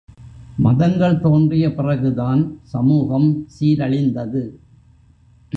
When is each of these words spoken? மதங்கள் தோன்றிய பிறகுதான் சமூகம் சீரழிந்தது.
மதங்கள் 0.57 1.19
தோன்றிய 1.19 1.75
பிறகுதான் 1.75 2.59
சமூகம் 2.63 3.47
சீரழிந்தது. 3.59 4.43